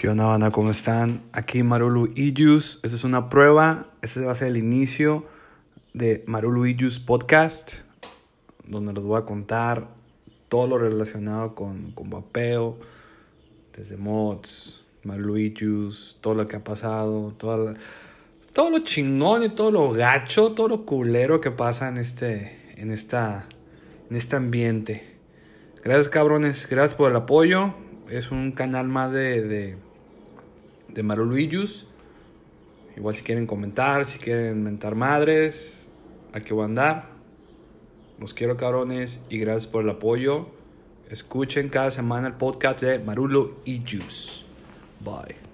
¿Qué 0.00 0.08
onda, 0.08 0.24
banda? 0.24 0.50
¿Cómo 0.50 0.70
están? 0.70 1.20
Aquí 1.30 1.62
Marulu 1.62 2.10
Ijus. 2.14 2.80
Esta 2.82 2.96
es 2.96 3.04
una 3.04 3.28
prueba. 3.28 3.88
Este 4.00 4.24
va 4.24 4.32
a 4.32 4.34
ser 4.34 4.48
el 4.48 4.56
inicio 4.56 5.26
de 5.92 6.24
Marulu 6.26 6.64
Ijus 6.64 6.98
Podcast, 7.00 7.80
donde 8.66 8.94
les 8.94 9.02
voy 9.04 9.20
a 9.20 9.26
contar 9.26 9.88
todo 10.48 10.66
lo 10.68 10.78
relacionado 10.78 11.54
con, 11.54 11.92
con 11.92 12.08
vapeo, 12.08 12.78
desde 13.76 13.98
mods, 13.98 14.82
Marulu 15.04 15.36
Ijus, 15.36 16.16
todo 16.22 16.34
lo 16.34 16.46
que 16.46 16.56
ha 16.56 16.64
pasado, 16.64 17.34
toda 17.36 17.58
la- 17.58 17.74
todo 18.54 18.70
lo 18.70 18.78
chingón 18.78 19.42
y 19.42 19.50
todo 19.50 19.70
lo 19.70 19.92
gacho, 19.92 20.52
todo 20.52 20.68
lo 20.68 20.86
culero 20.86 21.42
que 21.42 21.50
pasa 21.50 21.90
en 21.90 21.98
este, 21.98 22.72
en 22.78 22.90
esta, 22.90 23.46
en 24.08 24.16
este 24.16 24.34
ambiente. 24.34 25.18
Gracias 25.84 26.08
cabrones, 26.08 26.66
gracias 26.70 26.94
por 26.94 27.10
el 27.10 27.16
apoyo. 27.16 27.74
Es 28.08 28.30
un 28.30 28.52
canal 28.52 28.88
más 28.88 29.12
de, 29.12 29.42
de, 29.42 29.76
de 30.94 31.02
Maruluijus. 31.02 31.86
Igual 32.96 33.14
si 33.14 33.22
quieren 33.22 33.46
comentar, 33.46 34.06
si 34.06 34.18
quieren 34.18 34.62
mentar 34.62 34.94
madres, 34.94 35.88
aquí 36.32 36.52
voy 36.52 36.62
a 36.62 36.66
andar. 36.66 37.10
Los 38.18 38.34
quiero 38.34 38.56
cabrones 38.56 39.20
y 39.30 39.38
gracias 39.38 39.66
por 39.66 39.84
el 39.84 39.90
apoyo. 39.90 40.48
Escuchen 41.08 41.68
cada 41.68 41.90
semana 41.90 42.28
el 42.28 42.34
podcast 42.34 42.82
de 42.82 42.98
Marulo 42.98 43.56
y 43.64 43.78
Juice. 43.78 44.44
Bye. 45.00 45.49